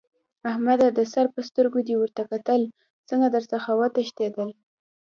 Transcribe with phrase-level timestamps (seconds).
[0.49, 0.87] احمده!
[0.97, 2.61] د سر په سترګو دې ورته کتل؛
[3.09, 4.49] څنګه در څخه وتښتېدل؟!